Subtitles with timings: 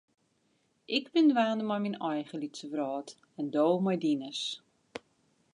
[0.97, 3.09] Ik bin dwaande mei myn eigen lytse wrâld
[3.39, 4.41] en do mei dines.